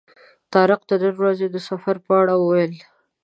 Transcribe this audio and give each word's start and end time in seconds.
طارق 0.53 0.81
د 0.89 0.91
نن 1.03 1.13
ورځې 1.21 1.47
د 1.51 1.57
سفر 1.69 1.95
په 2.05 2.11
اړه 2.21 2.33
وویل. 2.37 2.73